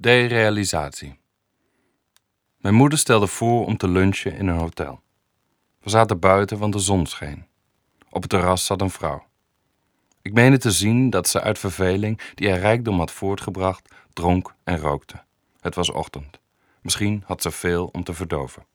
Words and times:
Derealisatie. 0.00 1.18
Mijn 2.56 2.74
moeder 2.74 2.98
stelde 2.98 3.26
voor 3.26 3.66
om 3.66 3.76
te 3.76 3.88
lunchen 3.88 4.36
in 4.36 4.46
een 4.46 4.58
hotel. 4.58 5.00
We 5.80 5.90
zaten 5.90 6.18
buiten, 6.18 6.58
want 6.58 6.72
de 6.72 6.78
zon 6.78 7.06
scheen. 7.06 7.46
Op 8.10 8.22
het 8.22 8.30
terras 8.30 8.66
zat 8.66 8.80
een 8.80 8.90
vrouw. 8.90 9.26
Ik 10.22 10.32
meende 10.32 10.58
te 10.58 10.70
zien 10.70 11.10
dat 11.10 11.28
ze 11.28 11.40
uit 11.40 11.58
verveling, 11.58 12.20
die 12.34 12.50
haar 12.50 12.58
rijkdom 12.58 12.98
had 12.98 13.10
voortgebracht, 13.10 13.88
dronk 14.12 14.54
en 14.64 14.78
rookte. 14.78 15.22
Het 15.60 15.74
was 15.74 15.90
ochtend. 15.90 16.40
Misschien 16.82 17.22
had 17.26 17.42
ze 17.42 17.50
veel 17.50 17.86
om 17.92 18.04
te 18.04 18.14
verdoven. 18.14 18.66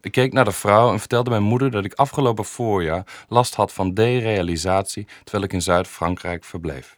Ik 0.00 0.12
keek 0.12 0.32
naar 0.32 0.44
de 0.44 0.52
vrouw 0.52 0.92
en 0.92 0.98
vertelde 0.98 1.30
mijn 1.30 1.42
moeder 1.42 1.70
dat 1.70 1.84
ik 1.84 1.94
afgelopen 1.94 2.44
voorjaar 2.44 3.24
last 3.28 3.54
had 3.54 3.72
van 3.72 3.94
derealisatie 3.94 5.06
terwijl 5.22 5.44
ik 5.44 5.52
in 5.52 5.62
Zuid-Frankrijk 5.62 6.44
verbleef. 6.44 6.96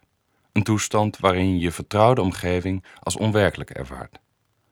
Een 0.56 0.62
toestand 0.62 1.18
waarin 1.18 1.50
je 1.50 1.58
je 1.58 1.72
vertrouwde 1.72 2.20
omgeving 2.20 2.84
als 3.00 3.16
onwerkelijk 3.16 3.70
ervaart. 3.70 4.18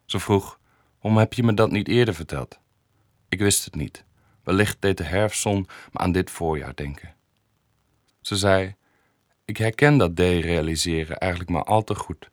Ze 0.05 0.19
vroeg: 0.19 0.59
Waarom 1.01 1.21
heb 1.21 1.33
je 1.33 1.43
me 1.43 1.55
dat 1.55 1.71
niet 1.71 1.89
eerder 1.89 2.15
verteld? 2.15 2.59
Ik 3.29 3.39
wist 3.39 3.65
het 3.65 3.75
niet. 3.75 4.05
Wellicht 4.43 4.77
deed 4.81 4.97
de 4.97 5.05
herfstzon 5.05 5.69
me 5.93 5.99
aan 5.99 6.13
dit 6.13 6.31
voorjaar 6.31 6.75
denken. 6.75 7.15
Ze 8.21 8.37
zei: 8.37 8.75
Ik 9.45 9.57
herken 9.57 9.97
dat 9.97 10.17
derealiseren 10.17 11.19
eigenlijk 11.19 11.51
maar 11.51 11.65
al 11.65 11.85
te 11.85 11.95
goed. 11.95 12.31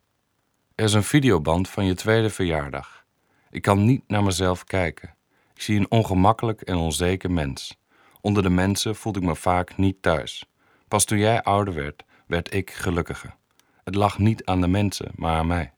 Er 0.74 0.84
is 0.84 0.92
een 0.92 1.02
videoband 1.02 1.68
van 1.68 1.84
je 1.84 1.94
tweede 1.94 2.30
verjaardag. 2.30 3.04
Ik 3.50 3.62
kan 3.62 3.84
niet 3.84 4.02
naar 4.06 4.22
mezelf 4.22 4.64
kijken. 4.64 5.14
Ik 5.54 5.62
zie 5.62 5.78
een 5.78 5.90
ongemakkelijk 5.90 6.60
en 6.60 6.76
onzeker 6.76 7.30
mens. 7.30 7.78
Onder 8.20 8.42
de 8.42 8.50
mensen 8.50 8.96
voelde 8.96 9.20
ik 9.20 9.26
me 9.26 9.36
vaak 9.36 9.76
niet 9.76 10.02
thuis. 10.02 10.44
Pas 10.88 11.04
toen 11.04 11.18
jij 11.18 11.42
ouder 11.42 11.74
werd, 11.74 12.04
werd 12.26 12.54
ik 12.54 12.70
gelukkiger. 12.70 13.40
Het 13.84 13.94
lag 13.94 14.18
niet 14.18 14.44
aan 14.44 14.60
de 14.60 14.66
mensen, 14.66 15.10
maar 15.14 15.36
aan 15.36 15.46
mij. 15.46 15.72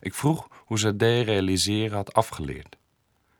Ik 0.00 0.14
vroeg 0.14 0.48
hoe 0.64 0.78
ze 0.78 0.96
derealiseren 0.96 1.96
had 1.96 2.12
afgeleerd. 2.12 2.76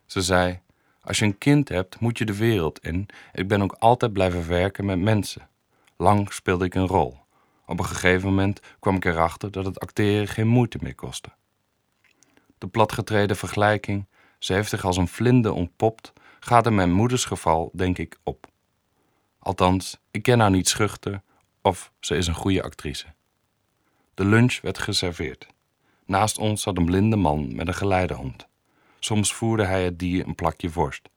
Ze 0.07 0.23
zei: 0.23 0.61
Als 1.03 1.19
je 1.19 1.25
een 1.25 1.39
kind 1.39 1.69
hebt, 1.69 2.01
moet 2.01 2.19
je 2.19 2.25
de 2.25 2.37
wereld 2.37 2.85
in. 2.85 3.09
Ik 3.33 3.49
ben 3.49 3.63
ook 3.63 3.73
altijd 3.73 4.13
blijven 4.13 4.49
werken 4.49 4.85
met 4.85 4.99
mensen. 4.99 5.49
Lang 5.97 6.33
speelde 6.33 6.65
ik 6.65 6.75
een 6.75 6.87
rol. 6.87 7.19
Op 7.67 7.79
een 7.79 7.85
gegeven 7.85 8.29
moment 8.29 8.61
kwam 8.81 8.97
ik 8.97 9.05
erachter 9.05 9.51
dat 9.51 9.65
het 9.65 9.81
acteren 9.81 10.29
geen 10.29 10.49
moeite 10.49 10.79
meer 10.81 10.95
kostte. 10.95 11.31
De 12.59 12.69
platgetreden 12.69 13.37
vergelijking, 13.37 14.07
ze 14.39 14.53
heeft 14.53 14.71
zich 14.71 14.85
als 14.85 14.97
een 14.97 15.09
vlinde 15.09 15.53
ontpopt, 15.53 16.13
gaat 16.41 16.67
in 16.67 16.75
mijn 16.75 16.93
moeders 16.93 17.25
geval, 17.25 17.71
denk 17.75 17.99
ik, 17.99 18.19
op. 18.23 18.47
Althans, 19.39 19.99
ik 20.11 20.23
ken 20.23 20.41
haar 20.41 20.51
niet 20.51 20.69
schuchter 20.69 21.23
of 21.63 21.93
ze 22.01 22.17
is 22.17 22.27
een 22.27 22.35
goede 22.35 22.63
actrice. 22.63 23.07
De 24.21 24.27
lunch 24.27 24.61
werd 24.61 24.79
geserveerd. 24.79 25.47
Naast 26.07 26.39
ons 26.39 26.63
zat 26.63 26.77
een 26.77 26.85
blinde 26.85 27.17
man 27.17 27.55
met 27.55 27.69
een 27.69 27.75
geleidehond. 27.75 28.47
Soms 28.99 29.35
voerde 29.35 29.65
hij 29.65 29.85
het 29.85 29.99
dier 29.99 30.27
een 30.27 30.35
plakje 30.35 30.71
worst. 30.71 31.09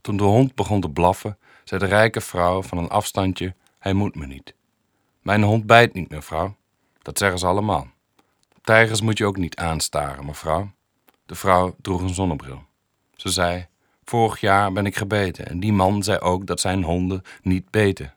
Toen 0.00 0.16
de 0.16 0.22
hond 0.22 0.54
begon 0.54 0.80
te 0.80 0.90
blaffen, 0.90 1.38
zei 1.64 1.80
de 1.80 1.86
rijke 1.86 2.20
vrouw 2.20 2.62
van 2.62 2.78
een 2.78 2.88
afstandje: 2.88 3.54
Hij 3.78 3.92
moet 3.92 4.14
me 4.14 4.26
niet. 4.26 4.54
Mijn 5.22 5.42
hond 5.42 5.66
bijt 5.66 5.94
niet, 5.94 6.10
mevrouw. 6.10 6.56
Dat 7.02 7.18
zeggen 7.18 7.38
ze 7.38 7.46
allemaal. 7.46 7.88
Tijgers 8.62 9.00
moet 9.00 9.18
je 9.18 9.26
ook 9.26 9.36
niet 9.36 9.56
aanstaren, 9.56 10.26
mevrouw. 10.26 10.70
De 11.26 11.34
vrouw 11.34 11.74
droeg 11.80 12.00
een 12.00 12.14
zonnebril. 12.14 12.64
Ze 13.14 13.28
zei: 13.28 13.66
Vorig 14.04 14.40
jaar 14.40 14.72
ben 14.72 14.86
ik 14.86 14.96
gebeten 14.96 15.46
en 15.46 15.60
die 15.60 15.72
man 15.72 16.02
zei 16.02 16.18
ook 16.18 16.46
dat 16.46 16.60
zijn 16.60 16.82
honden 16.82 17.22
niet 17.42 17.70
beten. 17.70 18.14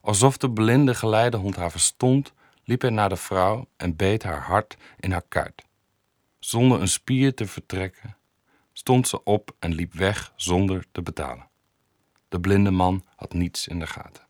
Alsof 0.00 0.36
de 0.36 0.50
blinde 0.50 0.94
geleidehond 0.94 1.56
haar 1.56 1.70
verstond, 1.70 2.32
liep 2.68 2.80
hij 2.80 2.90
naar 2.90 3.08
de 3.08 3.16
vrouw 3.16 3.68
en 3.76 3.96
beet 3.96 4.22
haar 4.22 4.40
hard 4.40 4.76
in 5.00 5.12
haar 5.12 5.24
kuit. 5.28 5.64
Zonder 6.38 6.80
een 6.80 6.88
spier 6.88 7.34
te 7.34 7.46
vertrekken, 7.46 8.16
stond 8.72 9.08
ze 9.08 9.24
op 9.24 9.56
en 9.58 9.74
liep 9.74 9.92
weg 9.94 10.32
zonder 10.36 10.84
te 10.92 11.02
betalen. 11.02 11.48
De 12.28 12.40
blinde 12.40 12.70
man 12.70 13.04
had 13.16 13.32
niets 13.32 13.68
in 13.68 13.78
de 13.78 13.86
gaten. 13.86 14.26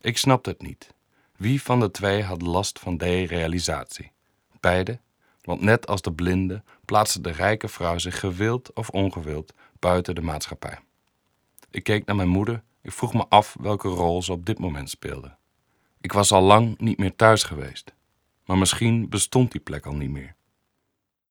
Ik 0.00 0.18
snapte 0.18 0.50
het 0.50 0.62
niet. 0.62 0.94
Wie 1.36 1.62
van 1.62 1.80
de 1.80 1.90
twee 1.90 2.22
had 2.22 2.42
last 2.42 2.78
van 2.78 2.96
derealisatie? 2.96 4.12
Beide, 4.60 5.00
want 5.42 5.60
net 5.60 5.86
als 5.86 6.02
de 6.02 6.12
blinde 6.12 6.62
plaatste 6.84 7.20
de 7.20 7.30
rijke 7.30 7.68
vrouw 7.68 7.98
zich 7.98 8.18
gewild 8.18 8.72
of 8.72 8.90
ongewild 8.90 9.54
buiten 9.78 10.14
de 10.14 10.22
maatschappij. 10.22 10.78
Ik 11.70 11.82
keek 11.82 12.06
naar 12.06 12.16
mijn 12.16 12.28
moeder. 12.28 12.62
Ik 12.82 12.92
vroeg 12.92 13.14
me 13.14 13.26
af 13.28 13.56
welke 13.60 13.88
rol 13.88 14.22
ze 14.22 14.32
op 14.32 14.46
dit 14.46 14.58
moment 14.58 14.90
speelde. 14.90 15.37
Ik 16.00 16.12
was 16.12 16.32
al 16.32 16.42
lang 16.42 16.78
niet 16.78 16.98
meer 16.98 17.16
thuis 17.16 17.42
geweest, 17.42 17.94
maar 18.44 18.58
misschien 18.58 19.08
bestond 19.08 19.52
die 19.52 19.60
plek 19.60 19.86
al 19.86 19.94
niet 19.94 20.10
meer. 20.10 20.36